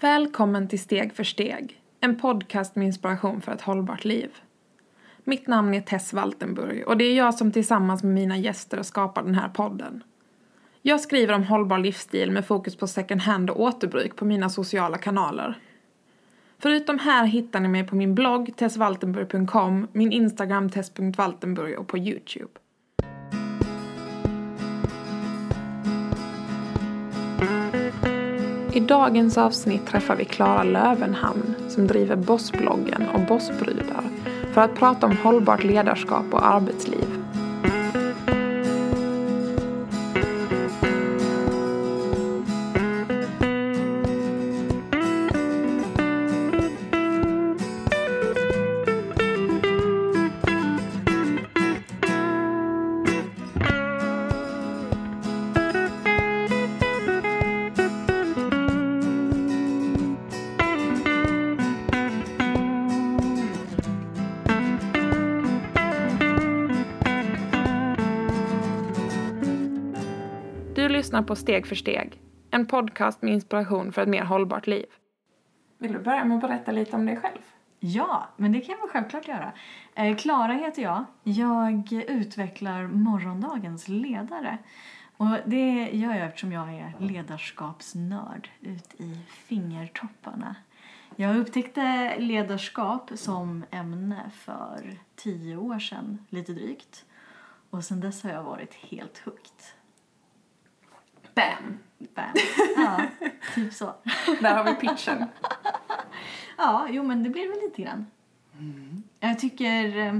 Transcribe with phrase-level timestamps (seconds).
[0.00, 4.30] Välkommen till Steg för steg, en podcast med inspiration för ett hållbart liv.
[5.24, 9.22] Mitt namn är Tess Waltenburg och det är jag som tillsammans med mina gäster skapar
[9.22, 10.02] den här podden.
[10.82, 14.98] Jag skriver om hållbar livsstil med fokus på second hand och återbruk på mina sociala
[14.98, 15.58] kanaler.
[16.58, 22.50] Förutom här hittar ni mig på min blogg tessvaltenburg.com, min Instagram tess.valtenburg och på Youtube.
[28.72, 34.04] I dagens avsnitt träffar vi Klara Lövenhamn som driver Bossbloggen och Bossbrudar
[34.52, 37.19] för att prata om hållbart ledarskap och arbetsliv.
[71.00, 72.20] Lyssnar på Steg för steg,
[72.50, 74.86] en podcast med inspiration för ett mer hållbart liv.
[75.78, 77.38] Vill du börja med att berätta lite om dig själv?
[77.78, 79.52] Ja, men det kan jag väl självklart göra.
[79.94, 81.04] Eh, Klara heter jag.
[81.22, 84.58] Jag utvecklar morgondagens ledare.
[85.16, 90.56] Och det gör jag eftersom jag är ledarskapsnörd ut i fingertopparna.
[91.16, 97.04] Jag upptäckte ledarskap som ämne för tio år sedan, lite drygt.
[97.70, 99.79] Och sen dess har jag varit helt hooked.
[101.40, 101.78] Bam!
[102.14, 102.34] Bam.
[102.76, 103.00] Ja,
[103.54, 103.94] typ så.
[104.40, 105.24] Där har vi pitchen.
[106.56, 108.06] Ja, jo men det blir väl lite grann.
[109.20, 110.18] Jag tycker, eh,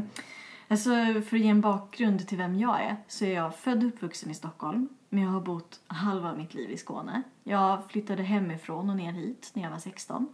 [0.68, 0.90] alltså
[1.28, 4.30] för att ge en bakgrund till vem jag är, så är jag född och uppvuxen
[4.30, 4.88] i Stockholm.
[5.08, 7.22] Men jag har bott halva mitt liv i Skåne.
[7.44, 10.28] Jag flyttade hemifrån och ner hit när jag var 16.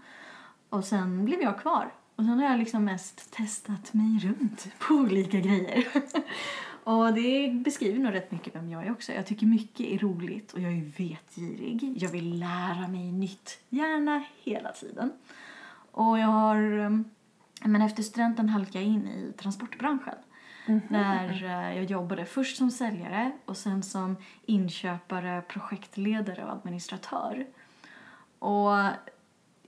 [0.69, 1.93] Och sen blev jag kvar.
[2.17, 5.87] Och sen har jag liksom mest testat mig runt på olika grejer.
[6.87, 9.13] och det beskriver nog rätt mycket vem jag är också.
[9.13, 11.93] Jag tycker mycket är roligt och jag är vetgirig.
[12.03, 15.13] Jag vill lära mig nytt, gärna hela tiden.
[15.91, 16.91] Och jag har, eh,
[17.69, 20.15] men efter studenten halkade jag in i transportbranschen.
[20.89, 27.47] Där eh, jag jobbade först som säljare och sen som inköpare, projektledare och administratör.
[28.39, 28.75] Och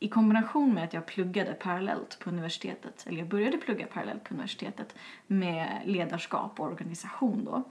[0.01, 4.35] i kombination med att jag pluggade parallellt på universitetet, eller jag började plugga parallellt på
[4.35, 4.95] universitetet
[5.27, 7.63] med ledarskap och organisation då,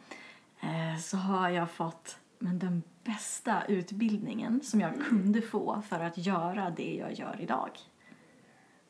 [0.60, 6.18] eh, så har jag fått men, den bästa utbildningen som jag kunde få för att
[6.18, 7.72] göra det jag gör idag.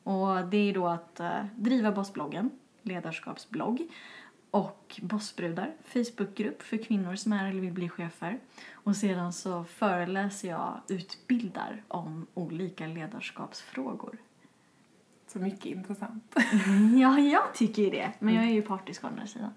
[0.02, 2.50] Och det är då att eh, driva Bossbloggen,
[2.82, 3.88] ledarskapsblogg,
[4.50, 8.38] och Bossbrudar, Facebookgrupp för kvinnor som är eller vill bli chefer.
[8.72, 14.18] Och sedan så föreläser jag, utbildar om olika ledarskapsfrågor.
[15.26, 16.36] Så mycket intressant.
[17.00, 18.12] Ja, jag tycker ju det.
[18.18, 19.54] Men jag är ju partisk å andra sidan.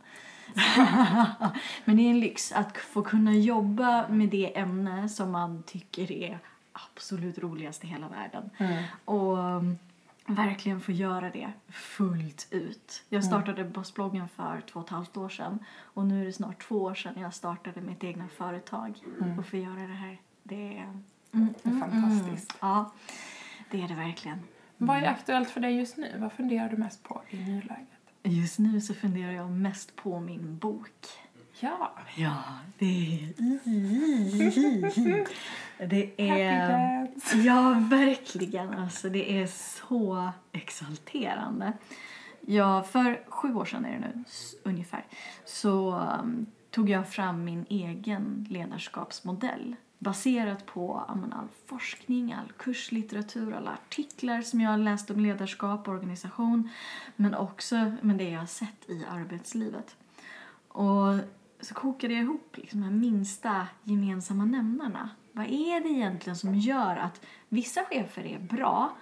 [1.86, 6.12] men det är en lyx att få kunna jobba med det ämne som man tycker
[6.12, 6.40] är
[6.72, 8.50] absolut roligast i hela världen.
[9.06, 9.78] Och um,
[10.36, 13.04] verkligen få göra det fullt ut.
[13.10, 15.60] Jag startade Bossbloggen för två och ett halvt år sedan.
[15.82, 19.00] Och nu är det snart två år sedan jag startade mitt egna företag.
[19.40, 20.84] Och få göra det här, det är...
[21.34, 22.58] Mm, Det är fantastiskt.
[22.62, 22.92] Ja,
[23.72, 24.40] det är det verkligen.
[24.78, 26.16] Vad är aktuellt för dig just nu?
[26.18, 27.88] Vad funderar du mest på i nuläget?
[28.24, 31.08] Just nu så funderar jag mest på min bok.
[31.64, 32.44] Ja, Ja,
[32.80, 33.34] det är...
[35.88, 36.70] Det happy är...
[36.70, 37.38] dance!
[37.38, 38.74] Ja, verkligen.
[38.74, 41.74] Alltså, det är så exalterande.
[42.42, 44.24] Ja, för sju år sedan är det nu,
[44.64, 45.06] ungefär,
[45.46, 52.52] så um, tog jag fram min egen ledarskapsmodell baserat på ja, men, all forskning, all
[52.58, 56.70] kurslitteratur, alla artiklar som jag har läst om ledarskap och organisation
[57.16, 59.96] men också men det jag har sett i arbetslivet.
[60.68, 61.14] Och
[61.62, 65.10] så kokade jag ihop liksom de här minsta gemensamma nämnarna.
[65.32, 68.96] Vad är det egentligen som gör att vissa chefer är bra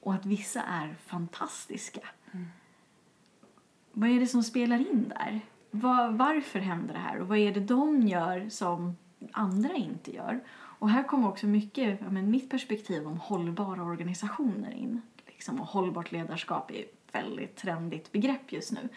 [0.00, 2.00] och att vissa är fantastiska?
[3.92, 5.40] Vad är det som spelar in där?
[5.70, 7.20] Var, varför händer det här?
[7.20, 8.96] Och vad är det de gör som
[9.32, 10.40] andra inte gör?
[10.52, 15.02] Och här kommer också mycket, men mitt perspektiv om hållbara organisationer in.
[15.26, 16.84] Liksom, och hållbart ledarskap är
[17.14, 18.88] väldigt trendigt begrepp just nu.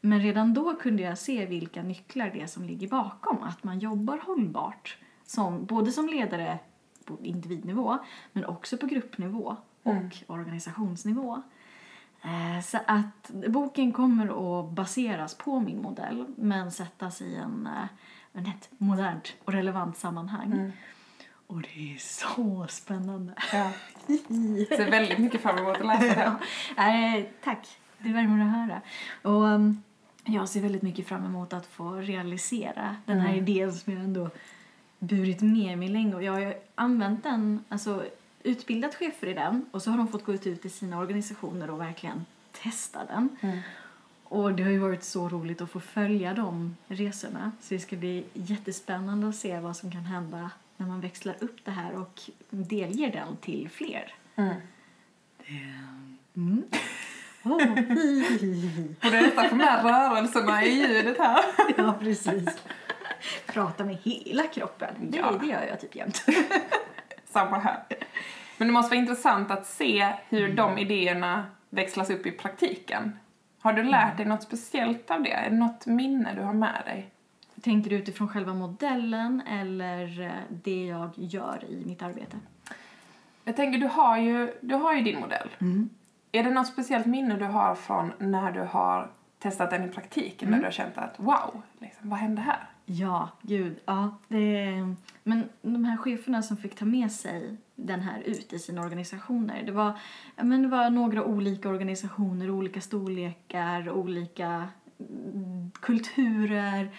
[0.00, 3.78] Men redan då kunde jag se vilka nycklar det är som ligger bakom att man
[3.78, 4.98] jobbar hållbart.
[5.24, 6.58] Som, både som ledare
[7.04, 7.98] på individnivå
[8.32, 11.42] men också på gruppnivå och organisationsnivå.
[12.22, 17.88] Eh, Så att boken kommer att baseras på min modell men sättas i en, eh,
[18.32, 20.72] en ett modernt och relevant sammanhang.
[21.50, 23.32] Och det är så spännande.
[23.52, 23.70] Ja.
[24.76, 26.36] Ser väldigt mycket fram emot att läsa det.
[26.76, 27.16] Ja.
[27.16, 27.66] Eh, tack,
[27.98, 28.80] det värmer att höra.
[29.22, 29.82] Och um,
[30.24, 33.38] jag ser väldigt mycket fram emot att få realisera den här Mm.
[33.48, 34.30] idén som jag ändå
[34.98, 36.14] burit med mig länge.
[36.14, 38.04] Och jag har använt den, alltså
[38.42, 41.80] utbildat chefer i den och så har de fått gå ut i sina organisationer och
[41.80, 42.26] verkligen
[42.62, 43.28] testa den.
[43.40, 43.58] Mm.
[44.24, 47.52] Och det har ju varit så roligt att få följa de resorna.
[47.60, 50.50] Så det ska bli jättespännande att se vad som kan hända
[50.80, 54.14] när man växlar upp det här och delger den till fler.
[54.36, 54.54] Mm.
[56.36, 56.62] Mm.
[57.42, 57.74] Oh.
[59.02, 61.44] Borde nästan få med rörelserna i ljudet här.
[61.76, 62.48] ja, precis.
[63.46, 64.94] Prata med hela kroppen.
[64.98, 65.32] Det, Ja.
[65.40, 66.24] det gör jag typ jämt.
[67.24, 67.82] Samma här.
[68.56, 73.18] Men det måste vara intressant att se hur de idéerna växlas upp i praktiken.
[73.60, 75.32] Har du lärt dig något speciellt av det?
[75.32, 77.10] Är det något minne du har med dig?
[77.62, 80.32] Tänker du utifrån själva modellen eller eh,
[80.64, 82.36] det jag gör i mitt arbete?
[83.44, 85.48] Jag tänker, du har ju, du har ju din modell.
[85.58, 85.90] Mm.
[86.32, 90.48] Är det något speciellt minne du har från när du har testat den i praktiken?
[90.48, 90.58] Mm.
[90.58, 92.68] Där du har känt att wow, liksom, vad hände här?
[92.84, 93.76] Ja, gud.
[93.84, 94.72] Ja, det,
[95.22, 99.62] men de här cheferna som fick ta med sig den här ut i sina organisationer.
[99.62, 99.92] Det var,
[100.36, 104.68] men det var några olika organisationer, olika storlekar, olika
[105.08, 106.90] mm, kulturer.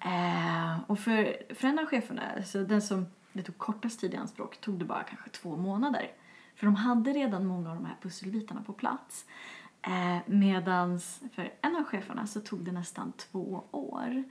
[0.00, 4.16] Eh, och för, för en av cheferna, alltså den som det tog kortast tid i
[4.16, 6.10] anspråk, tog det bara kanske två månader.
[6.56, 9.26] För de hade redan många av de här pusselbitarna på plats.
[9.82, 14.24] Eh, medans för en av cheferna så tog det nästan två år.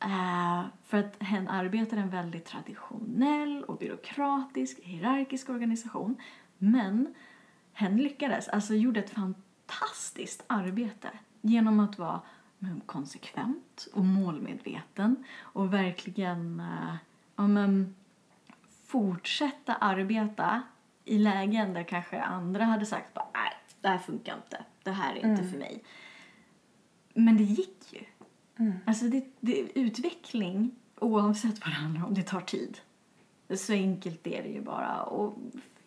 [0.00, 6.16] Eh, för att hen arbetar i en väldigt traditionell och byråkratisk, hierarkisk organisation.
[6.58, 7.14] Men
[7.72, 11.08] hen lyckades, alltså gjorde ett fantastiskt arbete
[11.40, 12.20] genom att vara
[12.86, 16.96] konsekvent och målmedveten och verkligen eh,
[17.36, 17.94] ja, men,
[18.84, 20.62] fortsätta arbeta
[21.04, 25.16] i lägen där kanske andra hade sagt bara, nej, det här funkar inte, det här
[25.16, 25.84] är inte för mig.
[27.14, 28.04] Men det gick ju.
[28.86, 32.78] Alltså det, det, utveckling, oavsett vad det handlar om, det tar tid.
[33.56, 35.02] Så enkelt är det ju bara.
[35.02, 35.38] Och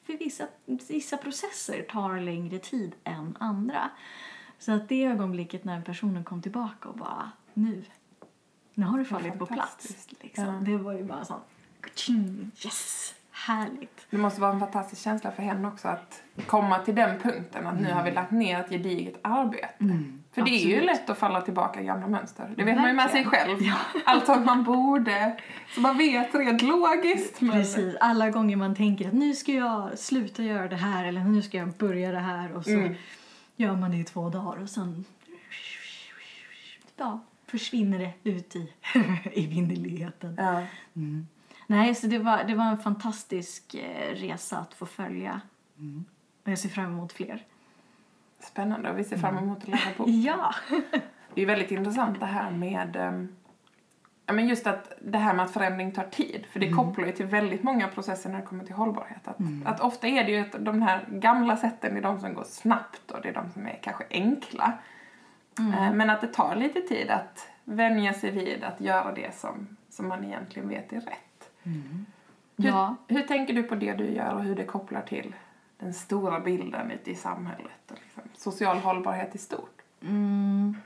[0.03, 0.47] för vissa,
[0.89, 3.89] vissa processer tar längre tid än andra.
[4.59, 7.83] Så att det ögonblicket när personen kom tillbaka och bara, nu,
[8.73, 10.07] nu har det fallit på plats.
[10.21, 10.45] Liksom.
[10.45, 10.51] Ja.
[10.51, 11.39] Det var ju bara sån,
[12.63, 14.05] yes, härligt.
[14.09, 17.79] Det måste vara en fantastisk känsla för henne också att komma till den punkten att
[17.81, 19.73] nu har vi lagt ner ett gediget arbete.
[20.31, 20.85] För det är ju absolut.
[20.85, 22.53] lätt att falla tillbaka i gamla mönster.
[22.57, 23.57] Det vet man ju med sig Verkligen.
[23.57, 23.75] själv.
[24.05, 25.37] Allt som man borde,
[25.73, 27.41] som man vet rent logiskt.
[27.41, 27.51] Men...
[27.51, 31.41] Precis, alla gånger man tänker att nu ska jag sluta göra det här eller nu
[31.41, 32.95] ska jag börja det här och så Mm.
[33.57, 35.05] Gör man det i två dagar och sen
[36.95, 38.73] ja, försvinner det ut i,
[39.33, 40.35] i vinnerligheten.
[40.37, 40.63] Ja.
[41.67, 45.41] Nej, så det var, det var en fantastisk eh, resa att få följa.
[46.43, 47.45] Och jag ser fram emot fler.
[48.39, 50.07] Spännande och vi ser fram emot att läsa bok.
[50.11, 50.55] Ja!
[51.33, 53.35] Det är väldigt intressant det här med ehm,
[54.27, 56.45] ja, men just att det här med att förändring tar tid.
[56.51, 59.27] För det kopplar ju till väldigt många processer när det kommer till hållbarhet.
[59.27, 62.43] Att, att ofta är det ju att de här gamla sätten är de som går
[62.43, 64.73] snabbt och det är de som är kanske enkla.
[65.59, 69.77] Eh, Men att det tar lite tid att vänja sig vid att göra det som,
[69.89, 71.49] som man egentligen vet är rätt.
[71.63, 72.95] Hur, Ja.
[73.07, 75.35] hur tänker du på det du gör och hur det kopplar till
[75.79, 79.81] den stora bilden ute i samhället och liksom social hållbarhet i stort?
[80.01, 80.77] Mm.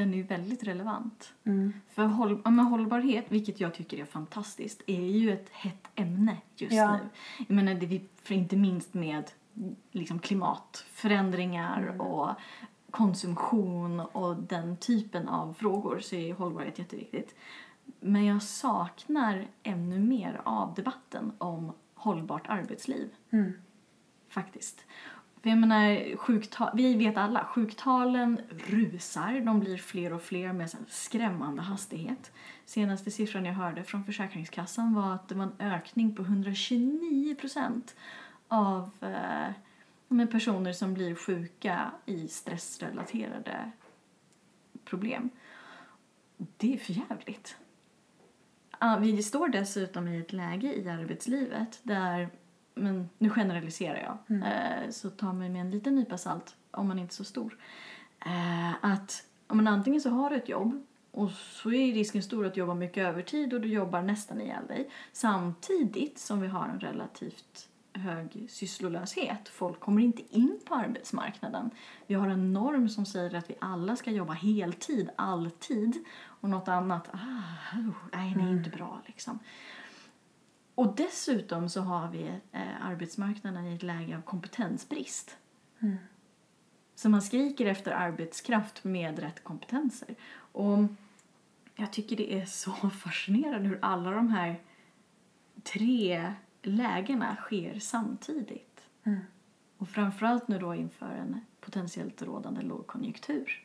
[0.00, 1.32] Den är ju väldigt relevant.
[1.44, 1.72] Mm.
[1.88, 6.72] För håll, ja, hållbarhet, vilket jag tycker är fantastiskt, är ju ett hett ämne just
[6.72, 6.92] Ja.
[6.92, 6.98] nu.
[7.48, 9.30] Jag menar, det för inte minst med
[9.90, 12.00] liksom, klimatförändringar Mm.
[12.00, 12.30] och
[12.90, 17.34] konsumtion och den typen av frågor så är hållbarhet jätteviktigt.
[18.00, 23.52] Men jag saknar ännu mer av debatten om hållbart arbetsliv Mm.
[24.28, 24.84] faktiskt.
[25.42, 29.40] För jag menar, sjuktal, vi vet alla, sjuktalen rusar.
[29.40, 32.32] De blir fler och fler med en skrämmande hastighet.
[32.64, 37.96] Senaste siffran jag hörde från Försäkringskassan var att det var en ökning på 129 procent
[38.48, 39.52] av eh,
[40.08, 43.70] med personer som blir sjuka i stressrelaterade
[44.84, 45.30] problem.
[46.36, 47.56] Det är för jävligt.
[49.00, 52.30] Vi står dessutom i ett läge i arbetslivet där,
[52.74, 56.98] men nu generaliserar jag, eh, så ta mig med en liten nypa salt om man
[56.98, 57.58] inte är så stor.
[58.26, 62.46] Eh, att om man antingen så har du ett jobb och så är risken stor
[62.46, 64.90] att jobba mycket övertid och du jobbar nästan ihjäl dig.
[65.12, 69.48] Samtidigt som vi har en relativt hög sysslolöshet.
[69.48, 71.70] Folk kommer inte in på arbetsmarknaden.
[72.06, 76.04] Vi har en norm som säger att vi alla ska jobba heltid, alltid.
[76.24, 79.38] Och något annat, ah, oh, nej det är inte bra liksom.
[80.80, 85.36] Och dessutom så har vi eh, arbetsmarknaden i ett läge av kompetensbrist.
[86.94, 90.14] Så man skriker efter arbetskraft med rätt kompetenser.
[90.32, 90.78] Och
[91.74, 94.60] jag tycker det är så fascinerande hur alla de här
[95.62, 98.80] tre lägena sker samtidigt.
[99.78, 103.64] Och framförallt nu då inför en potentiellt rådande lågkonjunktur.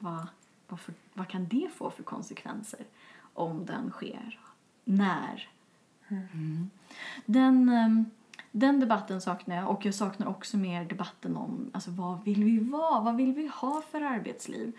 [0.00, 0.26] Vad,
[0.68, 2.86] vad, för, vad kan det få för konsekvenser
[3.34, 4.40] om den sker?
[4.84, 5.48] När?
[6.08, 6.70] Mm.
[7.26, 8.04] Den, ehm,
[8.52, 12.58] den debatten saknar jag och jag saknar också mer debatten om alltså, vad vill vi
[12.58, 13.00] vara?
[13.00, 14.72] Vad vill vi ha för arbetsliv?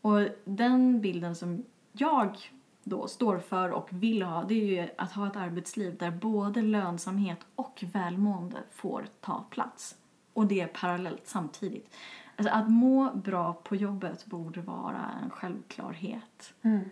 [0.00, 2.36] Och den bilden som jag
[2.84, 6.62] då står för och vill ha det är ju att ha ett arbetsliv där både
[6.62, 9.96] lönsamhet och välmående får ta plats.
[10.32, 11.94] Och det är parallellt samtidigt.
[12.36, 16.54] Alltså att må bra på jobbet borde vara en självklarhet.
[16.62, 16.84] Mm.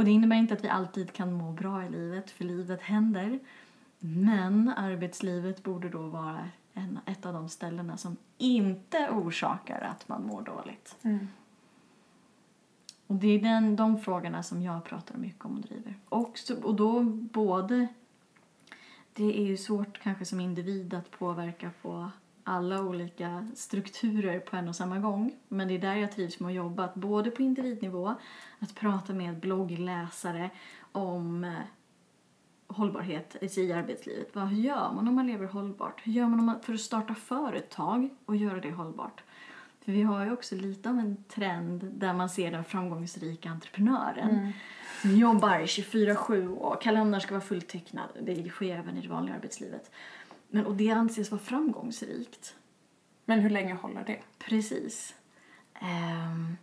[0.00, 3.38] Och det innebär inte att vi alltid kan må bra i livet, för livet händer.
[3.98, 10.26] Men arbetslivet borde då vara en, ett av de ställena som inte orsakar att man
[10.26, 10.96] mår dåligt.
[13.06, 15.94] Och det är den, de frågorna som jag pratar mycket om och driver.
[16.08, 17.86] Och, så, och då både...
[19.12, 22.10] Det är ju svårt kanske som individ att påverka på
[22.50, 25.32] alla olika strukturer på en och samma gång.
[25.48, 26.84] Men det är där jag trivs med att jobba.
[26.84, 28.14] Att både på individnivå,
[28.58, 30.50] att prata med bloggläsare
[30.92, 31.52] om eh,
[32.66, 34.34] hållbarhet i arbetslivet.
[34.34, 36.00] Vad, hur gör man om man lever hållbart?
[36.06, 39.22] Hur gör man om man, för att starta företag och göra det hållbart?
[39.84, 44.52] För vi har ju också lite av en trend där man ser den framgångsrika entreprenören
[45.00, 48.08] som jobbar 24-7 och kalendern ska vara fulltecknad.
[48.22, 49.90] Det sker även i det vanliga arbetslivet.
[50.50, 52.54] Men, och det anses vara framgångsrikt.
[53.24, 54.20] Men hur länge håller det?
[54.38, 55.14] Precis.
[55.74, 56.56] Ehm,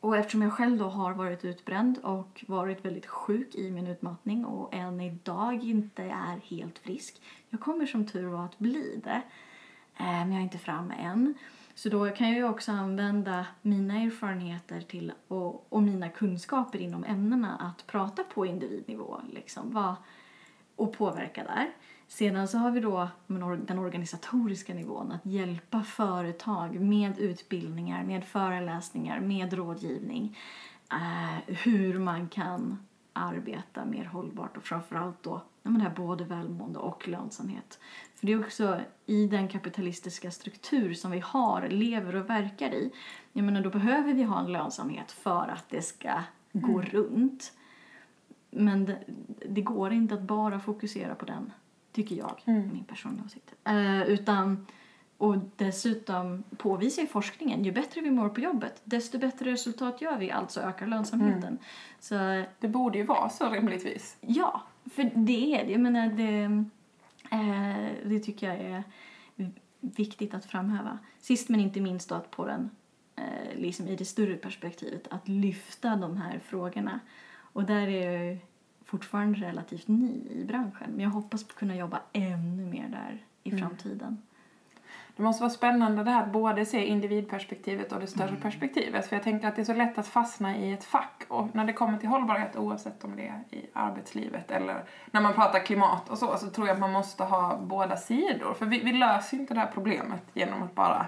[0.00, 4.44] och eftersom jag själv då har varit utbränd och varit väldigt sjuk i min utmattning
[4.44, 7.22] och än idag inte är helt frisk.
[7.50, 9.22] Jag kommer som tur var att bli det.
[9.98, 11.34] Men jag är inte framme än.
[11.74, 17.04] Så då kan jag ju också använda mina erfarenheter till och, och mina kunskaper inom
[17.04, 19.20] ämnena att prata på individnivå.
[19.32, 19.94] Liksom, vad,
[20.76, 21.70] och påverka där.
[22.08, 23.08] Sedan så har vi då
[23.66, 30.38] den organisatoriska nivån, att hjälpa företag med utbildningar, med föreläsningar, med rådgivning.
[30.92, 32.78] Eh, hur man kan
[33.12, 37.78] arbeta mer hållbart och framförallt då ja, men det här både välmående och lönsamhet.
[38.14, 42.92] För det är också i den kapitalistiska struktur som vi har, lever och verkar i,
[43.32, 46.22] jag menar då behöver vi ha en lönsamhet för att det ska
[46.52, 47.52] gå runt.
[48.50, 48.98] Men det,
[49.48, 51.52] det går inte att bara fokusera på den,
[51.96, 53.54] tycker jag, min personliga åsikt.
[53.64, 54.66] Eh, utan,
[55.16, 60.18] och dessutom påvisar ju forskningen, ju bättre vi mår på jobbet, desto bättre resultat gör
[60.18, 61.58] vi, alltså ökar lönsamheten.
[62.00, 64.16] Så Det borde ju vara så rimligtvis.
[64.20, 65.72] Ja, för det är det.
[65.72, 66.42] Jag menar, det,
[67.30, 68.84] eh, det tycker jag är
[69.80, 70.98] viktigt att framhäva.
[71.20, 72.70] Sist men inte minst då att på den,
[73.16, 77.00] eh, liksom i det större perspektivet, att lyfta de här frågorna.
[77.52, 78.38] Och där är jag ju
[78.86, 80.90] fortfarande relativt ny i branschen.
[80.90, 84.22] Men jag hoppas kunna jobba ännu mer där i framtiden.
[85.16, 89.06] Det måste vara spännande det här att både se individperspektivet och det större perspektivet.
[89.06, 91.24] För jag tänker att det är så lätt att fastna i ett fack.
[91.28, 95.34] Och när det kommer till hållbarhet, oavsett om det är i arbetslivet eller när man
[95.34, 98.54] pratar klimat och så, så tror jag att man måste ha båda sidor.
[98.54, 101.06] För vi, vi löser inte det här problemet genom att bara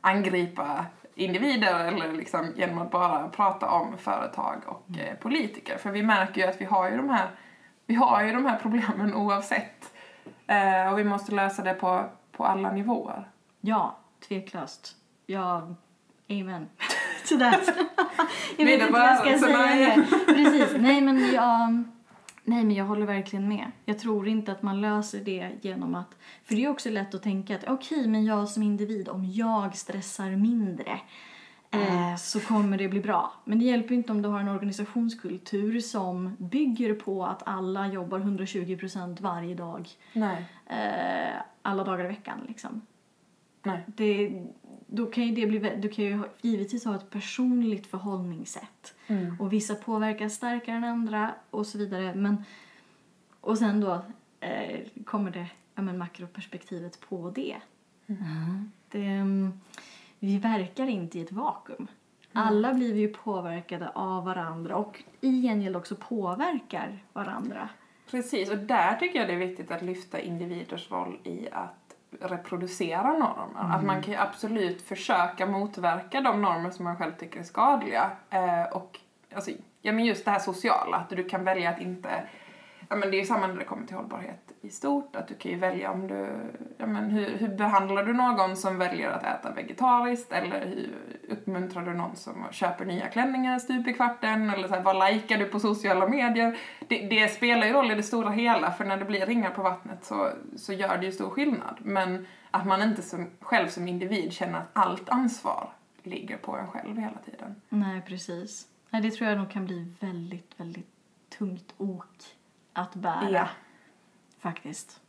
[0.00, 5.78] angripa individer eller liksom genom att bara prata om företag och eh, politiker.
[5.78, 7.28] För vi märker ju att vi har ju de här,
[7.86, 9.92] vi har ju de här problemen oavsett.
[10.46, 13.30] Eh, och vi måste lösa det på, på alla nivåer.
[13.60, 14.96] Ja, tveklöst.
[15.26, 15.74] Ja,
[16.30, 16.68] amen.
[17.24, 17.56] Sådär.
[18.56, 20.06] jag vet inte vad jag ska säga.
[20.26, 20.76] Precis.
[20.78, 21.84] Nej men, jag,
[22.46, 23.70] nej, men jag håller verkligen med.
[23.84, 26.16] Jag tror inte att man löser det genom att...
[26.44, 29.76] För det är också lätt att tänka att okej, men jag som individ, om jag
[29.76, 31.00] stressar mindre
[31.70, 33.32] eh, så kommer det bli bra.
[33.44, 38.18] Men det hjälper inte om du har en organisationskultur som bygger på att alla jobbar
[38.18, 40.44] 120% varje dag, Nej.
[40.66, 42.82] eh, alla dagar i veckan liksom
[43.66, 43.84] Nej.
[43.86, 44.42] det,
[44.86, 48.94] då kan ju det bli, du kan ju givetvis ha ett personligt förhållningssätt.
[49.06, 49.40] Mm.
[49.40, 52.14] Och vissa påverkas starkare än andra och så vidare.
[52.14, 52.44] Men,
[53.40, 54.04] och sen då
[54.40, 57.56] eh, kommer det ja, men makroperspektivet på det.
[58.88, 59.60] det mm,
[60.18, 61.88] vi verkar inte i ett vakuum.
[62.32, 67.68] Alla blir vi ju påverkade av varandra och i gengäld också påverkar varandra.
[68.10, 71.85] Precis, och där tycker jag det är viktigt att lyfta individers roll i att
[72.20, 73.76] reproducera normer.
[73.76, 78.10] Att man kan ju absolut försöka motverka de normer som man själv tycker är skadliga.
[78.30, 79.00] Eh, och
[79.34, 79.50] alltså,
[79.82, 82.22] ja, men just det här sociala, att du kan välja att inte
[82.88, 85.16] ja, men det är ju samma när det kommer till hållbarhet i stort.
[85.16, 86.28] Att du kan ju välja om du,
[86.78, 90.94] ja, men hur, hur behandlar du någon som väljer att äta vegetariskt eller hur
[91.28, 95.38] uppmuntrar du någon som köper nya klänningar stup i kvarten eller så här, vad likar
[95.38, 96.58] du på sociala medier?
[96.88, 99.62] Det, det spelar ju roll i det stora hela för när det blir ringar på
[99.62, 101.78] vattnet så, så gör det ju stor skillnad.
[101.82, 106.66] Men att man inte som, själv som individ känner att allt ansvar ligger på en
[106.66, 107.62] själv hela tiden.
[107.68, 108.66] Nej, precis.
[108.90, 110.90] Nej, det tror jag nog kan bli väldigt, väldigt
[111.38, 112.36] tungt ok
[112.76, 113.30] att bära.
[113.30, 113.48] Ja.
[114.38, 115.00] Faktiskt.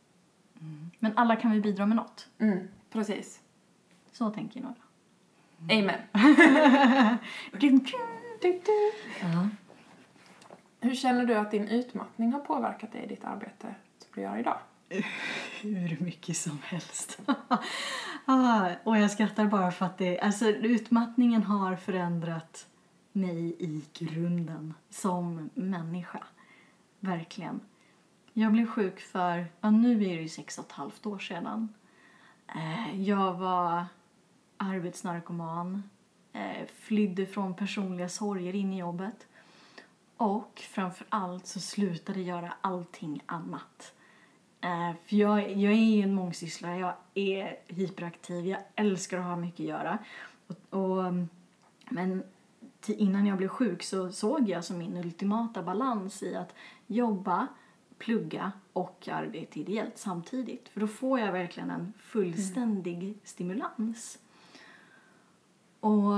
[0.98, 2.28] Men alla kan vi bidra med något.
[2.38, 3.40] Mm, precis.
[4.12, 4.76] Så tänker jag nog.
[5.78, 6.00] Amen.
[7.52, 7.86] Dun,
[8.42, 8.60] dun.
[9.20, 9.48] Ja.
[10.80, 14.38] Hur känner du att din utmattning har påverkat dig i ditt arbete som du gör
[14.38, 14.58] idag?
[15.60, 17.20] Hur mycket som helst.
[18.24, 22.66] ah, och jag skrattar bara för att det, alltså, utmattningen har förändrat
[23.12, 26.22] mig i grunden som människa.
[27.00, 27.60] Verkligen.
[28.32, 31.74] Jag blev sjuk för, ja, nu är det ju sex och ett halvt år sedan.
[32.54, 33.84] Eh, jag var
[34.56, 35.82] arbetsnarkoman,
[36.32, 39.26] eh, flydde från personliga sorger in i jobbet.
[40.16, 43.94] Och framför allt så slutade göra allting annat.
[44.60, 49.36] Eh, för jag, jag är ju en mångsysslare, jag är hyperaktiv, jag älskar att ha
[49.36, 49.98] mycket att göra.
[50.46, 51.14] Och, och,
[51.90, 52.22] men
[52.86, 56.54] innan jag blev sjuk så såg jag som min ultimata balans i att
[56.86, 57.46] jobba,
[57.98, 60.68] plugga och arbeta ideellt samtidigt.
[60.68, 64.18] För då får jag verkligen en fullständig stimulans.
[65.80, 66.12] Och,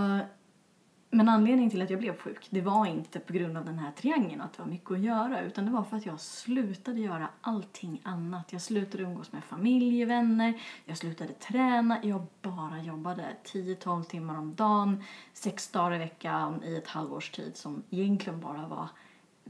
[1.10, 3.92] men anledningen till att jag blev sjuk, det var inte på grund av den här
[3.92, 7.28] triangeln, att det var mycket att göra, utan det var för att jag slutade göra
[7.40, 8.52] allting annat.
[8.52, 14.54] Jag slutade umgås med familj, vänner, jag slutade träna, jag bara jobbade 10-12 timmar om
[14.54, 18.88] dagen, sex dagar i veckan i ett halvårs tid som egentligen bara var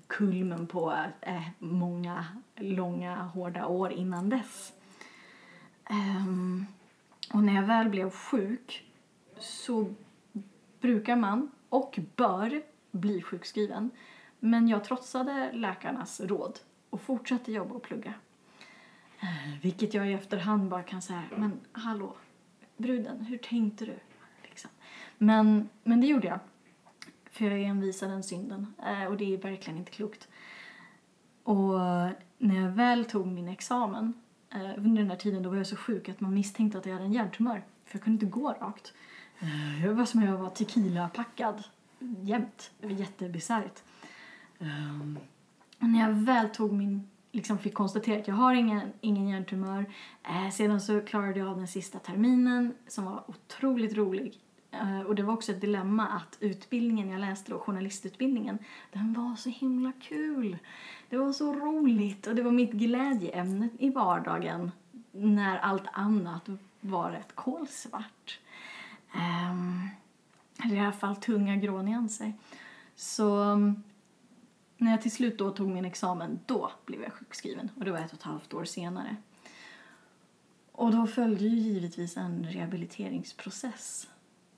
[0.06, 2.24] kulmen på eh, många
[2.56, 4.72] långa, hårda år innan dess.
[5.90, 6.66] Um,
[7.34, 8.84] och när jag väl blev sjuk
[9.38, 9.94] så
[10.80, 13.90] brukar man och bör bli sjukskriven.
[14.40, 16.58] Men jag trotsade läkarnas råd
[16.90, 18.14] och fortsatte jobba och plugga.
[19.20, 22.16] Eh, vilket jag i efterhand bara kan säga, men hallå,
[22.76, 23.98] bruden, hur tänkte du?
[24.42, 24.70] Liksom.
[25.18, 26.38] Men, men det gjorde jag.
[27.30, 30.28] För jag envisade den synden eh, och det är verkligen inte klokt.
[31.42, 31.78] Och
[32.38, 34.14] när jag väl tog min examen
[34.50, 36.92] eh, under den här tiden då var jag så sjuk att man misstänkte att jag
[36.92, 37.62] hade en hjärntumör.
[37.84, 38.92] För jag kunde inte gå rakt.
[39.40, 41.64] Det Jag var som om jag var tequila-packad
[42.22, 42.70] jämt.
[42.80, 43.82] Det var jättebisarrt.
[44.58, 45.18] Um,
[45.78, 49.86] när jag väl tog min, liksom fick konstatera att jag har ingen, ingen hjärntumör.
[50.22, 54.38] Eh, sedan så klarade jag av den sista terminen som var otroligt rolig.
[54.70, 58.58] Eh, och det var också ett dilemma att utbildningen jag läste då, journalistutbildningen,
[58.92, 60.58] den var så himla kul.
[61.08, 64.70] Det var så roligt och det var mitt glädjeämne i vardagen
[65.12, 66.48] när allt annat
[66.80, 68.40] var rätt kolsvart.
[69.12, 69.88] Ehm,
[70.64, 72.32] eller i alla fall tunga grå nyanser.
[72.94, 73.82] Så mm,
[74.76, 77.70] när jag till slut då tog min examen, då blev jag sjukskriven.
[77.76, 79.16] Och det var ett och ett halvt år senare.
[80.72, 84.08] Och då följde ju givetvis en rehabiliteringsprocess.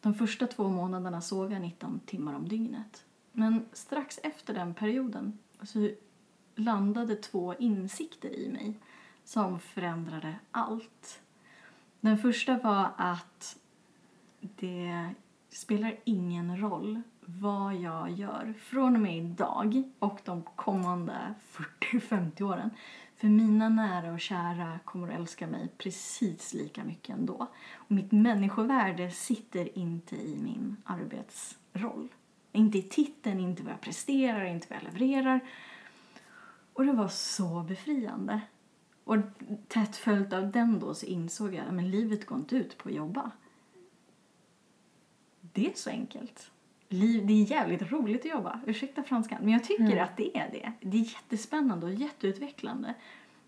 [0.01, 3.05] De första två månaderna sov jag 19 timmar om dygnet.
[3.33, 5.91] Men strax efter den perioden så
[6.55, 8.75] landade två insikter i mig
[9.25, 11.21] som förändrade allt.
[12.01, 13.59] Den första var att
[14.57, 15.15] det
[15.49, 21.35] spelar ingen roll vad jag gör från och med idag och de kommande
[21.81, 22.71] 40-50 åren.
[23.17, 27.47] För mina nära och kära kommer att älska mig precis lika mycket ändå.
[27.73, 32.09] Och mitt människovärde sitter inte i min arbetsroll.
[32.53, 35.41] Inte i titeln, inte vad jag presterar, inte vad jag levererar.
[36.73, 38.41] Och det var så befriande.
[39.05, 39.17] Och
[39.69, 42.95] tätt följt av den då så insåg jag att livet går inte ut på att
[42.95, 43.31] jobba
[45.53, 46.51] det är så enkelt.
[46.88, 50.05] Liv, det är jävligt roligt att jobba, ursäkta franskan, men jag tycker Mm.
[50.05, 50.73] att det är det.
[50.81, 52.95] Det är jättespännande och jätteutvecklande.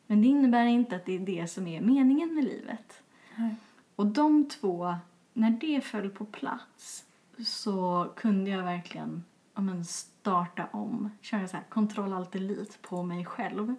[0.06, 3.02] Men det innebär inte att det är det som är meningen med livet.
[3.36, 3.54] Nej.
[3.96, 4.94] Och de två,
[5.32, 7.04] när det föll på plats
[7.46, 13.02] så kunde jag verkligen ja, men, starta om, köra så här kontroll alt elit på
[13.02, 13.74] mig själv.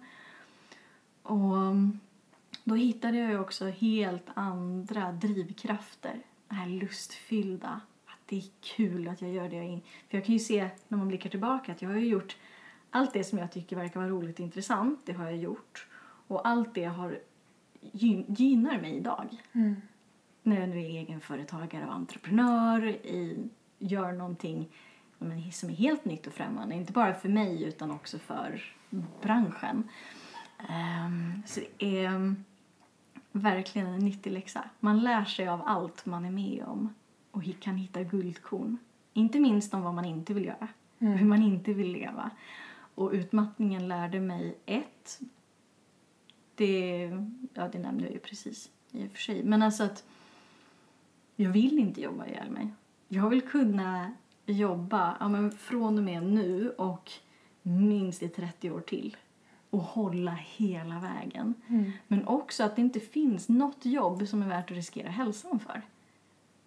[1.22, 2.00] Och um,
[2.64, 6.22] då hittade jag ju också helt andra drivkrafter.
[6.48, 7.80] Det här lustfyllda,
[8.26, 9.80] det är kul att jag gör det jag in.
[10.08, 12.36] För jag kan ju se när man blickar tillbaka att jag har ju gjort
[12.90, 15.86] allt det som jag tycker verkar vara roligt och intressant, det har jag gjort.
[16.28, 17.18] Och allt det har
[17.92, 19.76] gyn- gynnar mig idag Mm.
[20.42, 24.68] när jag nu är egenföretagare och entreprenör, i, gör någonting
[25.18, 26.74] men, som är helt nytt och främmande.
[26.74, 28.74] Inte bara för mig utan också för
[29.22, 29.88] branschen.
[30.68, 32.34] Um, så det är
[33.32, 34.64] verkligen en nyttig läxa.
[34.80, 36.94] Man lär sig av allt man är med om
[37.36, 38.78] och kan hitta guldkorn.
[39.12, 40.68] Inte minst om vad man inte vill göra,
[40.98, 41.12] mm.
[41.12, 42.30] hur man inte vill leva.
[42.94, 45.20] Och utmattningen lärde mig ett,
[46.54, 47.10] det,
[47.54, 50.04] ja det nämnde jag ju precis i och för sig, men alltså att
[51.36, 52.68] jag vill inte jobba ihjäl mig.
[53.08, 54.12] Jag vill kunna
[54.46, 57.12] jobba ja, men från och med nu och
[57.62, 59.16] minst i 30 år till
[59.70, 61.54] och hålla hela vägen.
[61.68, 61.92] Mm.
[62.08, 65.82] Men också att det inte finns något jobb som är värt att riskera hälsan för.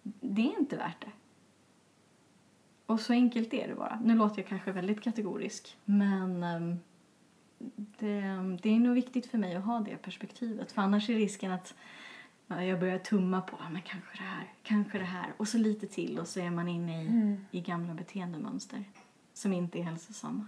[0.02, 1.12] Det är inte värt det.
[2.86, 4.00] Och så enkelt är det bara.
[4.04, 6.78] Nu låter jag kanske väldigt kategorisk, men um,
[7.98, 8.20] det,
[8.62, 10.72] det, är nog viktigt för mig att ha det perspektivet.
[10.72, 11.74] För annars är risken att
[12.46, 16.18] jag börjar tumma på men kanske det här, kanske det här och så lite till
[16.18, 17.46] och så är man inne i, mm.
[17.50, 18.84] i gamla beteendemönster
[19.32, 20.46] som inte är hälsosamma.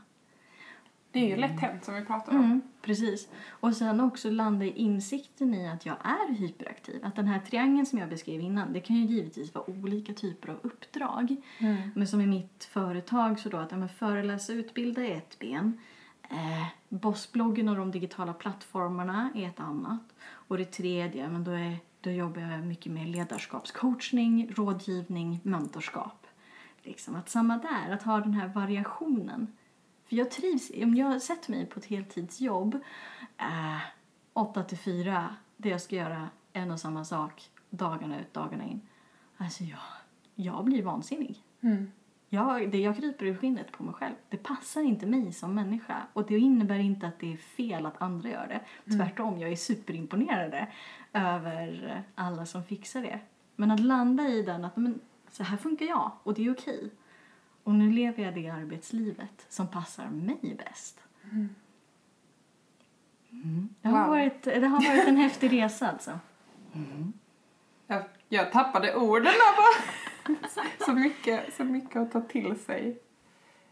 [1.12, 2.38] Det är ju lätt hänt som vi pratar om.
[2.38, 3.28] Mm, precis.
[3.48, 7.04] Och sen också landa i insikten i att jag är hyperaktiv.
[7.04, 10.48] Att den här triangeln som jag beskrev innan, det kan ju givetvis vara olika typer
[10.48, 11.36] av uppdrag.
[11.58, 11.90] Mm.
[11.94, 15.78] Men som i mitt företag så då att ja, föreläsa och utbilda är ett ben.
[16.30, 20.14] Eh, Bossbloggen och de digitala plattformarna är ett annat.
[20.24, 26.26] Och det tredje, men då, är, då jobbar jag mycket med ledarskapscoachning, rådgivning, mentorskap.
[26.82, 29.46] Liksom att samma där, att ha den här variationen
[30.12, 32.74] för jag trivs, om jag sätter mig på ett heltidsjobb,
[33.38, 33.80] äh,
[34.32, 38.80] 8 till 4, det jag ska göra en och samma sak dagarna ut, dagarna in.
[39.36, 39.78] Alltså jag,
[40.34, 41.42] jag blir vansinnig.
[41.60, 41.90] Mm.
[42.28, 44.14] Jag, det jag kryper ur skinnet på mig själv.
[44.28, 46.02] Det passar inte mig som människa.
[46.12, 48.60] Och det innebär inte att det är fel att andra gör det.
[48.92, 48.98] Mm.
[48.98, 50.66] Tvärtom, jag är superimponerad
[51.12, 53.20] över alla som fixar det.
[53.56, 56.90] Men att landa i den att men, så här funkar jag och det är okej.
[57.64, 61.00] Och nu lever jag det arbetslivet som passar mig bäst.
[61.32, 61.54] Mm.
[63.30, 63.68] Mm.
[63.80, 64.08] Det, har wow.
[64.08, 66.18] varit, det har varit en häftig resa alltså.
[66.74, 67.12] Mm.
[67.86, 70.36] Jag, jag tappade orden bara.
[70.86, 72.98] så, mycket, så mycket att ta till sig.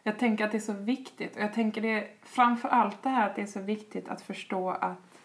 [0.02, 3.30] Jag tänker att det är så viktigt och jag tänker det framför allt det här
[3.30, 5.18] att det är så viktigt att förstå att,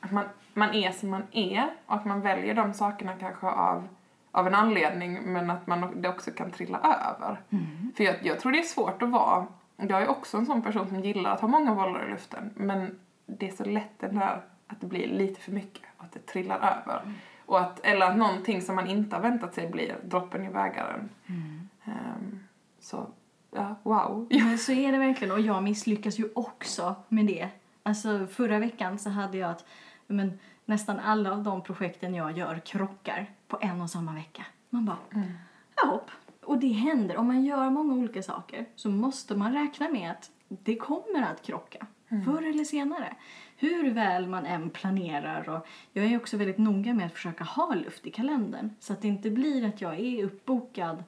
[0.00, 0.24] att man,
[0.54, 3.88] man är som man är och att man väljer de sakerna kanske av
[4.32, 7.40] av en anledning men att man det också kan trilla över.
[7.50, 7.92] Mm.
[7.96, 10.88] För jag, jag tror det är svårt att vara, jag är också en sån person
[10.88, 14.42] som gillar att ha många bollar i luften men det är så lätt den där
[14.66, 17.00] att det blir lite för mycket och att det trillar över.
[17.02, 17.14] Mm.
[17.46, 21.08] Och att, eller att någonting som man inte har väntat sig blir droppen i bägaren.
[21.26, 21.68] Mm.
[21.84, 22.44] Um,
[22.80, 23.06] så,
[23.50, 24.26] ja, wow.
[24.30, 27.48] Ja, så är det verkligen och jag misslyckas ju också med det.
[27.82, 29.64] Alltså förra veckan så hade jag att
[30.06, 34.46] men, nästan alla av de projekten jag gör krockar på en och samma vecka.
[34.70, 35.28] Man bara, mm.
[35.76, 36.00] ja,
[36.44, 37.16] och det händer.
[37.16, 41.42] Om man gör många olika saker så måste man räkna med att det kommer att
[41.42, 41.86] krocka.
[42.08, 42.24] Mm.
[42.24, 43.16] Förr eller senare.
[43.56, 45.48] Hur väl man än planerar.
[45.48, 48.70] Och jag är också väldigt noga med att försöka ha luft i kalendern.
[48.80, 51.04] Så att det inte blir att jag är uppbokad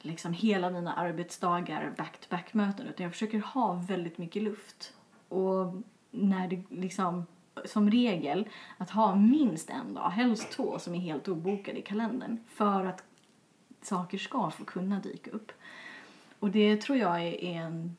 [0.00, 2.86] liksom hela mina arbetsdagar back-to-back-möten.
[2.86, 4.94] Utan jag försöker ha väldigt mycket luft.
[5.28, 7.26] Och när det liksom
[7.64, 12.38] som regel att ha minst en dag, helst två, som är helt obokade i kalendern
[12.48, 13.02] för att
[13.82, 15.52] saker ska få kunna dyka upp.
[16.38, 17.96] Och det tror jag är en,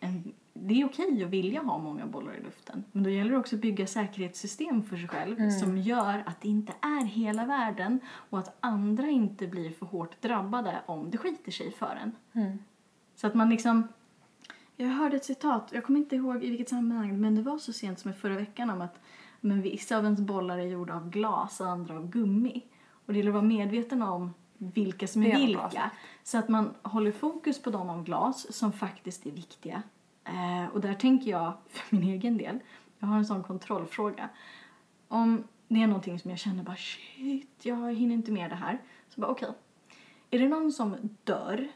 [0.00, 2.84] en det är okej att vilja ha många bollar i luften.
[2.92, 5.50] Men då gäller det också att bygga säkerhetssystem för sig själv mm.
[5.50, 10.22] som gör att det inte är hela världen och att andra inte blir för hårt
[10.22, 12.12] drabbade om det skiter sig för en.
[12.42, 12.58] Mm.
[13.14, 13.88] Så att man liksom
[14.82, 17.72] jag hörde ett citat, jag kommer inte ihåg i vilket sammanhang, men det var så
[17.72, 19.00] sent som i förra veckan om att
[19.40, 22.64] men vissa av ens bollar är gjorda av glas och andra av gummi.
[23.06, 25.90] Och det gäller att vara medveten om vilka som är vilka.
[26.22, 29.82] Så att man håller fokus på de av glas som faktiskt är viktiga.
[30.24, 32.58] Eh, och där tänker jag, för min egen del,
[32.98, 34.28] jag har en sån kontrollfråga.
[35.08, 38.78] Om det är någonting som jag känner bara shit, jag hinner inte med det här.
[39.08, 39.60] Så bara okej, okay.
[40.30, 41.68] är det någon som dör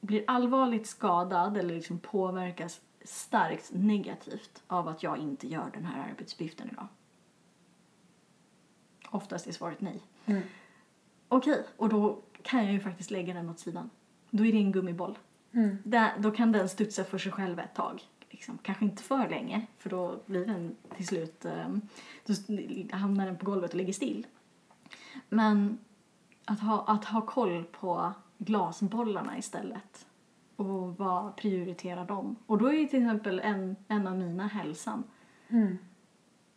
[0.00, 6.10] blir allvarligt skadad eller liksom påverkas starkt negativt av att jag inte gör den här
[6.10, 6.86] arbetsuppgiften idag?
[9.10, 10.02] Oftast är svaret nej.
[10.26, 10.42] Mm.
[11.28, 13.90] Okej, okay, och då kan jag ju faktiskt lägga den åt sidan.
[14.30, 15.18] Då är det en gummiboll.
[15.52, 15.76] Mm.
[15.84, 18.02] Där, då kan den studsa för sig själv ett tag.
[18.30, 18.58] Liksom.
[18.62, 21.80] Kanske inte för länge, för då blir den till slut, um,
[22.24, 22.34] då
[22.96, 24.26] hamnar den på golvet och ligger still.
[25.28, 25.78] Men
[26.44, 30.06] att ha, att ha koll på glasbollarna istället
[30.56, 32.36] och vad prioriterar dem?
[32.46, 35.04] Och då är till exempel en, en av mina hälsan.
[35.48, 35.78] Mm.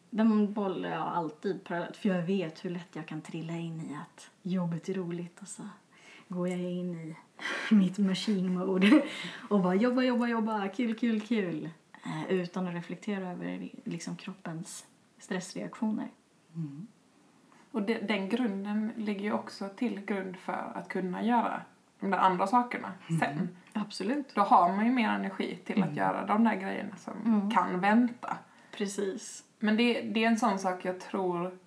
[0.09, 3.95] Den bollar jag alltid parallellt för jag vet hur lätt jag kan trilla in i
[3.95, 5.63] att jobbet är roligt och så
[6.27, 7.15] går jag in i
[7.75, 9.03] mitt machine mode
[9.49, 11.69] och bara jobba, jobba, jobba, kul, kul, kul.
[12.05, 14.85] eh, utan att reflektera över liksom, kroppens
[15.17, 16.07] stressreaktioner.
[17.71, 21.61] Och de, den grunden ligger ju också till grund för att kunna göra
[22.03, 23.57] de där andra sakerna sen.
[23.73, 24.35] Absolut.
[24.35, 28.37] Då har man ju mer energi till att göra de där grejerna som kan vänta.
[28.77, 29.43] Precis.
[29.59, 31.57] Men det, det är en sån sak jag tror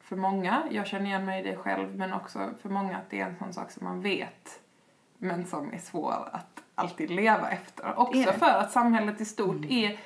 [0.00, 3.20] för många, jag känner igen mig i det själv, men också för många att det
[3.20, 4.60] är en sån sak som man vet
[5.18, 7.98] men som är svår att alltid leva efter.
[7.98, 9.98] Också för att samhället i stort är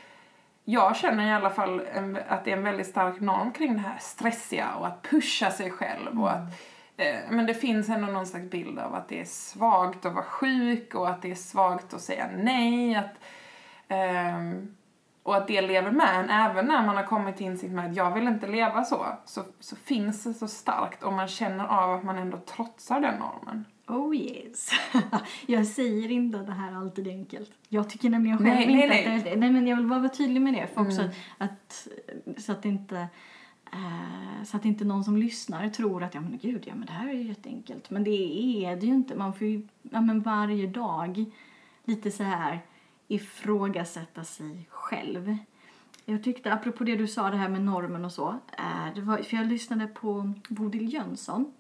[0.65, 3.81] jag känner i alla fall en, att det är en väldigt stark norm kring det
[3.81, 6.61] här stressiga och att pusha sig själv och att
[7.01, 10.25] eh, men det finns ändå någon slags bild av att det är svagt att vara
[10.25, 12.95] sjuk och att det är svagt att säga nej.
[12.95, 13.15] Att,
[13.89, 14.75] ehm,
[15.23, 17.97] och att det lever med en även när man har kommit till insikt med att
[17.97, 19.43] jag vill inte leva så, så.
[19.61, 23.65] Så finns det så starkt och man känner av att man ändå trotsar den normen.
[23.89, 24.71] Oh yes.
[25.47, 27.51] jag säger inte att det här alltid är enkelt.
[27.69, 29.21] Jag tycker nämligen själv Nej, inte nej, att nej.
[29.25, 29.41] det är det.
[29.41, 30.67] Nej, men jag vill bara vara tydlig med det.
[30.75, 31.03] För också
[31.39, 31.89] att,
[32.39, 33.09] så att inte
[33.73, 36.93] eh, så att inte någon som lyssnar tror att ja men gud, ja men det
[36.93, 37.91] här är ju jätteenkelt.
[37.91, 39.15] Men det är det ju inte.
[39.15, 41.25] Man får ju ja, men varje dag
[41.85, 42.61] lite så här
[43.09, 45.37] ifrågasätta sig själv.
[46.05, 48.29] Jag tyckte, apropå det du sa, det här med normen och så.
[48.59, 51.53] Eh, det var, för jag lyssnade på Bodil Jönsson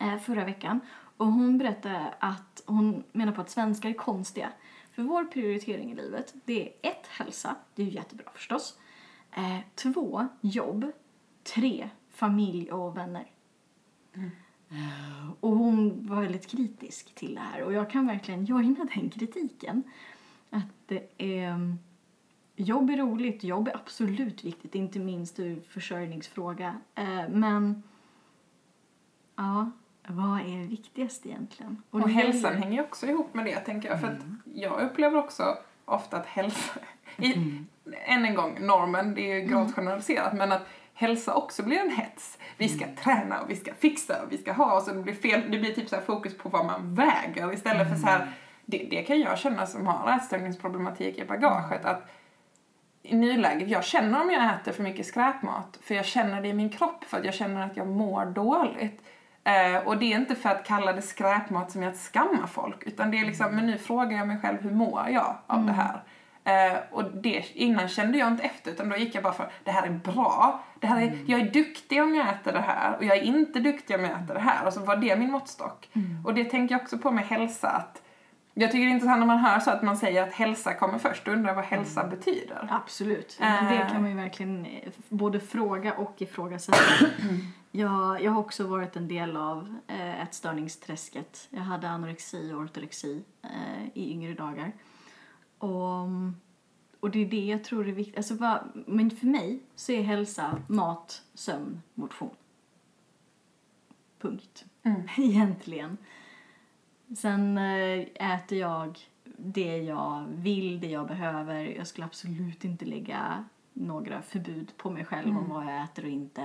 [0.00, 0.80] eh, förra veckan.
[1.16, 4.52] Och hon berättade att hon menar på att svenskar är konstiga.
[4.92, 7.56] För vår prioritering i livet, det är ett, hälsa.
[7.74, 8.78] Det är ju jättebra förstås.
[9.32, 10.92] Eh, två, jobb.
[11.54, 13.26] Tre, familj och vänner.
[14.70, 17.62] Eh, Och hon var väldigt kritisk till det här.
[17.62, 19.82] Och jag kan verkligen joina den kritiken.
[20.50, 21.76] Att det är...
[22.56, 26.80] Jobb är roligt, jobb är absolut viktigt, inte minst ur försörjningsfråga.
[26.94, 27.82] Eh, men,
[29.36, 29.70] ja,
[30.08, 31.82] vad är viktigast egentligen?
[31.90, 34.00] Och, det hälsan hänger ju också ihop med det, tänker jag.
[34.00, 36.80] För att jag upplever också ofta att hälsa...
[37.16, 37.32] I,
[38.06, 40.66] Än en gång, normen, det är ju gravt generaliserat, men att
[40.98, 42.38] hälsa också blir en hets.
[42.56, 45.14] Vi ska träna och vi ska fixa och vi ska ha och så det blir
[45.14, 45.50] fel.
[45.50, 48.32] Det blir typ så fokus på vad man väger istället för så här...
[48.64, 51.84] Det, det kan jag känna som har ätstörningsproblematik i bagaget.
[51.84, 52.10] Att
[53.02, 56.52] i nuläget, jag känner om jag äter för mycket skräpmat för jag känner det i
[56.52, 59.02] min kropp för att jag känner att jag mår dåligt.
[59.44, 62.82] Eh, och det är inte för att kalla det skräpmat som är att skamma folk
[62.86, 65.72] utan det är liksom, men nu frågar jag mig själv hur mår jag av det
[65.72, 66.02] här?
[66.48, 69.70] Eh, och det, innan kände jag inte efter utan då gick jag bara för det
[69.70, 73.04] här är bra, det här är, jag är duktig om jag äter det här och
[73.04, 75.88] jag är inte duktig om jag äter det här och så var det min måttstock.
[76.24, 78.02] Och det tänker jag också på med hälsa att
[78.54, 80.98] jag tycker det är intressant när man hör så att man säger att hälsa kommer
[80.98, 82.68] först och undrar vad hälsa betyder.
[82.70, 83.36] Absolut.
[83.40, 83.92] Men det Eh.
[83.92, 86.78] kan man ju verkligen eh, både fråga och ifrågasätta.
[87.72, 91.48] jag, jag har också varit en del av eh, ätstörningsträsket.
[91.50, 94.72] Jag hade anorexi och ortorexi eh, i yngre dagar.
[95.58, 96.08] Och,
[97.00, 98.16] och det är det jag tror är viktigt.
[98.16, 102.30] Alltså, vad, men för mig så är hälsa mat, sömn, motion.
[104.18, 104.64] Punkt.
[105.16, 105.96] Egentligen.
[107.16, 108.98] Sen eh, äter jag
[109.36, 111.64] det jag vill, det jag behöver.
[111.64, 116.10] Jag skulle absolut inte lägga några förbud på mig själv om vad jag äter och
[116.10, 116.42] inte.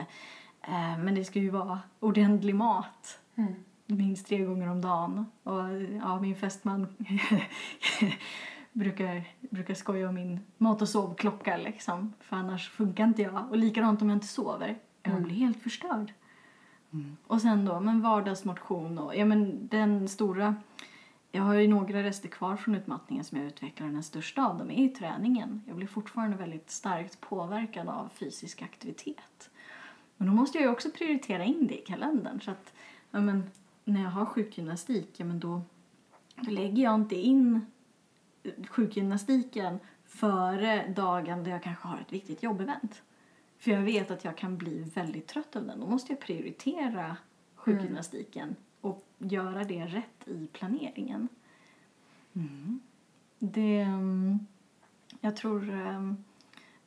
[0.61, 3.19] Eh, Men det ska ju vara ordentlig mat.
[3.85, 5.25] Minst tre gånger om dagen.
[5.43, 6.87] Och ja, min fästman
[8.73, 12.13] brukar, brukar skoja om min mat och sovklocka liksom.
[12.19, 13.49] För annars funkar inte jag.
[13.49, 14.77] Och likadant om jag inte sover.
[15.03, 16.13] Jag blir helt förstörd.
[17.27, 20.55] Och sen då, men vardagsmotion och ja men den stora
[21.35, 23.87] jag har ju några rester kvar från utmattningen som jag utvecklar.
[23.87, 25.63] Den största av dem är ju träningen.
[25.67, 29.49] Jag blir fortfarande väldigt starkt påverkad av fysisk aktivitet.
[30.17, 32.41] Men då måste jag ju också prioritera in det i kalendern.
[32.41, 32.73] Så att,
[33.11, 33.43] ja men,
[33.83, 35.61] när jag har sjukgymnastik, ja men då,
[36.35, 37.65] då lägger jag inte in
[38.69, 43.01] sjukgymnastiken före dagen där jag kanske har ett viktigt jobbevent.
[43.57, 45.79] För jag vet att jag kan bli väldigt trött av den.
[45.79, 47.17] Då måste jag prioritera
[47.55, 51.27] sjukgymnastiken och göra det rätt i planeringen.
[53.39, 54.39] Det, mm,
[55.21, 56.23] jag tror, mm,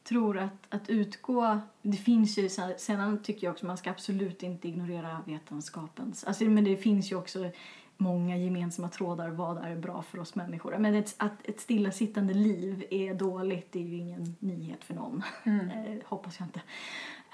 [0.02, 1.60] tror att, att utgå...
[1.82, 6.24] Det finns ju, sen- sen tycker jag också man ska absolut inte ignorera vetenskapens...
[6.24, 7.50] Alltså, men det finns ju också
[7.96, 9.28] många gemensamma trådar.
[9.28, 10.78] Vad är bra för oss människor?
[10.78, 15.22] Men ett, att ett stillasittande liv är dåligt det är ju ingen nyhet för någon.
[15.44, 16.60] Eh, hoppas jag inte.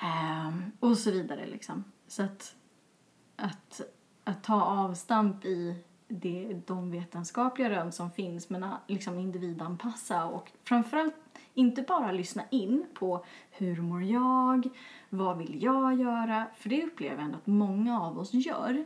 [0.03, 1.85] Ehm, och så vidare liksom.
[2.07, 2.55] Så att,
[3.37, 3.81] att,
[4.25, 5.77] att ta avstamp i
[6.09, 11.15] det, de vetenskapliga rön som finns men att liksom individanpassa och framförallt
[11.55, 14.69] inte bara lyssna in på hur mår jag,
[15.09, 18.85] vad vill jag göra, för det upplever jag ändå att många av oss gör.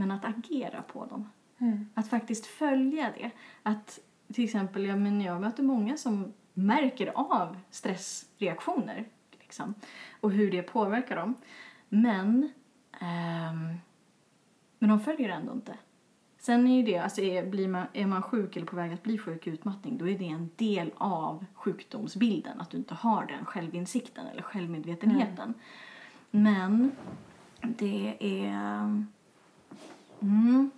[0.00, 1.28] Men att agera på dem.
[1.94, 3.30] Att faktiskt följa det.
[3.62, 3.98] Att
[4.32, 9.04] till exempel, ja, men jag möter många som märker av stressreaktioner
[9.40, 9.74] liksom,
[10.20, 11.34] och hur det påverkar dem.
[11.88, 12.52] Men,
[13.00, 13.74] ehm,
[14.78, 15.74] men de följer ändå inte.
[16.38, 19.02] Sen är ju det, alltså är, blir man, är man sjuk eller på väg att
[19.02, 23.26] bli sjuk i utmattning då är det en del av sjukdomsbilden att du inte har
[23.26, 25.54] den självinsikten eller självmedvetenheten.
[26.30, 26.92] Men
[27.60, 29.04] det är...
[30.22, 30.70] Mm,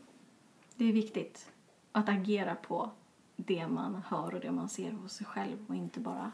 [0.76, 1.52] det är viktigt
[1.92, 2.90] att agera på
[3.36, 6.32] det man hör och det man ser hos sig själv och inte bara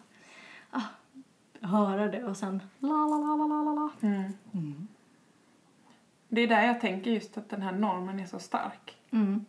[0.71, 0.83] ah,
[1.61, 3.91] höra det och sen la la la la la la.
[4.01, 4.89] Mm.
[6.29, 8.97] Det är där jag tänker just att den här normen är så stark.
[9.11, 9.45] Mm.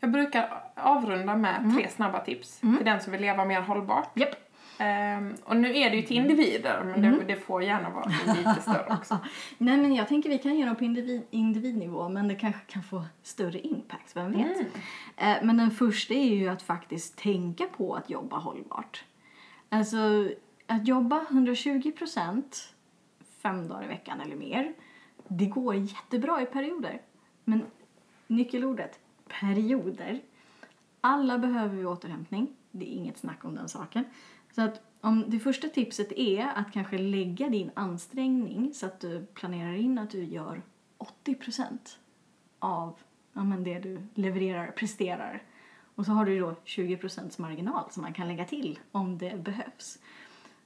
[0.00, 4.18] Jag brukar avrunda med tre snabba tips till den som vill leva mer hållbart.
[4.18, 4.47] Japp.
[4.78, 8.62] Ehm, och nu är det ju till individer, men det, det får gärna vara lite
[8.62, 9.18] större också.
[9.58, 12.82] Nej men jag tänker vi kan göra dem på individ, individnivå men det kanske kan
[12.82, 14.60] få större impact, vem vet?
[15.16, 19.04] Eh, men den första är ju att faktiskt tänka på att jobba hållbart.
[19.68, 20.28] Alltså
[20.66, 22.74] att jobba 120 procent
[23.42, 24.72] fem dagar i veckan eller mer,
[25.28, 27.00] det går jättebra i perioder.
[27.44, 27.66] Men
[28.26, 28.98] nyckelordet,
[29.40, 30.20] perioder.
[31.00, 32.48] Alla behöver vi återhämtning.
[32.70, 34.04] Det är inget snack om den saken.
[34.54, 39.26] Så att om det första tipset är att kanske lägga din ansträngning så att du
[39.34, 40.62] planerar in att du gör
[41.24, 41.78] 80%
[42.58, 42.98] av
[43.32, 45.42] ja, men det du levererar, presterar.
[45.94, 49.98] Och så har du då 20% marginal som man kan lägga till om det behövs.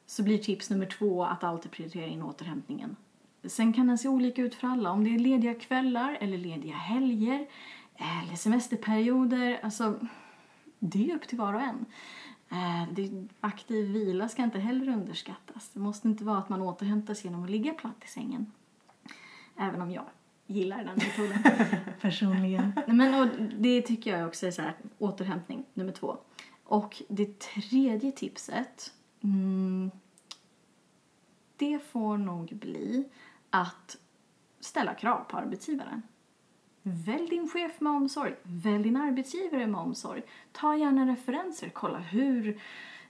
[0.07, 2.97] Så blir tips nummer två att alltid prioritera in återhämtningen.
[3.45, 4.90] Sen kan den se olika ut för alla.
[4.90, 7.47] Om det är lediga kvällar eller lediga helger
[7.97, 9.61] eller semesterperioder.
[9.62, 9.99] Alltså,
[10.85, 11.87] det är upp till var och en.
[12.51, 15.68] Eh, det, aktiv vila ska inte heller underskattas.
[15.68, 18.53] Det måste inte vara att man återhämtas genom att ligga platt i sängen.
[19.57, 20.05] Även om jag
[20.47, 21.38] gillar den metoden
[22.01, 22.73] personligen.
[22.87, 26.16] Men och det tycker jag också är så här, återhämtning nummer två.
[26.64, 28.92] Och det tredje tipset,
[29.23, 29.90] mm,
[31.57, 33.09] det får nog bli
[33.51, 33.97] att
[34.61, 36.03] ställa krav på arbetsgivaren.
[36.83, 38.35] Välj din chef med omsorg.
[38.42, 40.23] Välj din arbetsgivare med omsorg.
[40.53, 41.68] Ta gärna referenser.
[41.68, 42.61] Kolla hur,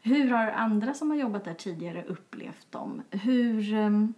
[0.03, 3.03] hur har andra som har jobbat där tidigare upplevt dem?
[3.11, 4.15] Hur um,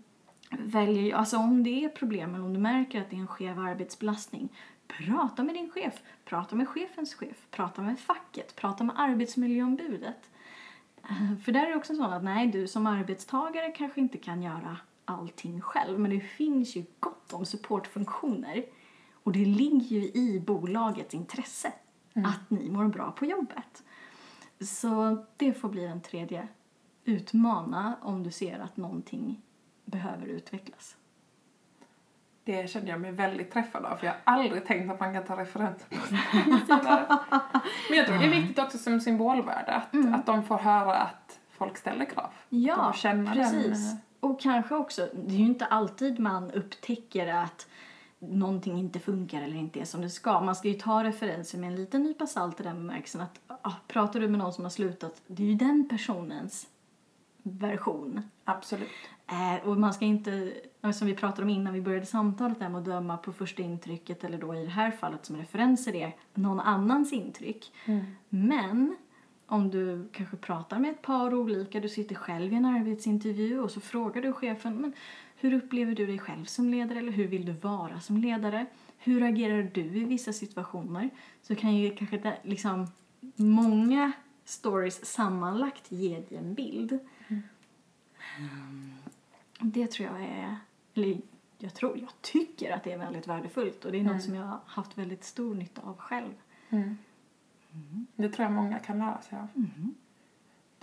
[0.51, 3.27] väljer jag, alltså om det är problem eller om du märker att det är en
[3.27, 4.49] skev arbetsbelastning,
[4.87, 10.31] prata med din chef, prata med chefens chef, prata med facket, prata med arbetsmiljöombudet.
[11.03, 14.43] Eh, för där är det också så att nej, du som arbetstagare kanske inte kan
[14.43, 18.65] göra allting själv, men det finns ju gott om supportfunktioner
[19.25, 21.73] och det ligger ju i bolagets intresse
[22.15, 22.31] mm.
[22.31, 23.83] att ni mår bra på jobbet.
[24.61, 26.49] Så det får bli den tredje.
[27.05, 29.43] Utmana om du ser att någonting
[29.85, 30.97] behöver utvecklas.
[32.45, 35.25] Det kände jag mig väldigt träffad av för jag har aldrig tänkt att man kan
[35.25, 35.97] ta referenser på
[37.89, 40.15] Men jag tror det är viktigt också som symbolvärde att, mm.
[40.15, 42.31] att de får höra att folk ställer krav.
[42.49, 42.95] Ja,
[43.35, 43.91] precis.
[43.91, 43.99] Den.
[44.21, 47.69] Och kanske också, det är ju inte alltid man upptäcker att
[48.31, 50.41] någonting inte funkar eller inte är som det ska.
[50.41, 53.73] Man ska ju ta referenser med en liten nypa salt i den bemärkelsen att ah,
[53.89, 56.67] pratar du med någon som har slutat, det är ju den personens
[57.43, 58.23] version.
[58.45, 58.89] Absolut.
[59.27, 60.53] Eh, och man ska inte,
[60.95, 64.25] som vi pratade om innan vi började samtalet där med att döma på första intrycket
[64.25, 67.73] eller då i det här fallet som referenser är någon annans intryck.
[67.85, 68.05] Mm.
[68.29, 68.97] Men
[69.47, 73.71] om du kanske pratar med ett par olika, du sitter själv i en arbetsintervju och
[73.71, 74.93] så frågar du chefen men
[75.45, 78.67] hur upplever du dig själv som ledare eller hur vill du vara som ledare?
[78.99, 81.11] Hur agerar du i vissa situationer?
[81.43, 82.87] Så kan ju kanske liksom
[83.37, 84.13] många
[84.45, 86.99] stories sammanlagt ge dig en bild.
[87.29, 87.43] Mm.
[89.59, 90.57] Det tror jag är,
[90.95, 91.21] eller
[91.59, 94.13] jag tror, jag tycker att det är väldigt värdefullt och det är mm.
[94.13, 96.35] något som jag har haft väldigt stor nytta av själv.
[96.71, 96.97] Mm.
[98.17, 99.49] Det tror jag många kan lära sig av.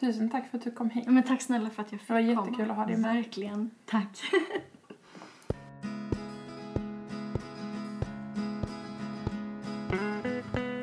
[0.02, 1.08] Tusen tack för att du kom hit.
[1.08, 2.20] Men tack snälla för att jag fick komma.
[2.20, 2.72] Det var jättekul komma.
[2.72, 3.16] att ha dig med.
[3.16, 3.72] Verkligen.
[3.86, 4.22] Tack.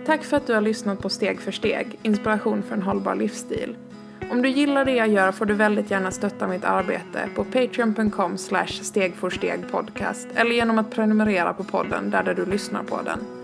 [0.07, 3.77] Tack för att du har lyssnat på Steg för steg, inspiration för en hållbar livsstil.
[4.31, 8.39] Om du gillar det jag gör får du väldigt gärna stötta mitt arbete på patreon.com
[8.39, 13.38] slash stegforstegpodcast eller genom att prenumerera på podden där, där du lyssnar på den.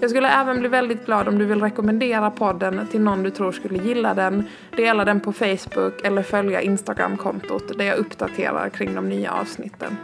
[0.00, 3.52] Jag skulle även bli väldigt glad om du vill rekommendera podden till någon du tror
[3.52, 4.44] skulle gilla den,
[4.76, 9.96] dela den på Facebook eller följa Instagram-kontot där jag uppdaterar kring de nya avsnitten.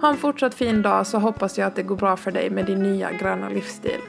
[0.00, 2.66] Ha en fortsatt fin dag så hoppas jag att det går bra för dig med
[2.66, 4.00] din nya gröna livsstil.